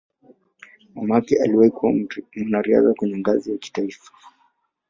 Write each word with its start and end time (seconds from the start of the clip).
Mamake 0.95 1.41
aliwahi 1.41 1.71
kuwa 1.71 1.93
mwanariadha 2.35 2.93
kwenye 2.93 3.17
ngazi 3.17 3.51
ya 3.51 3.57
kitaifa. 3.57 4.11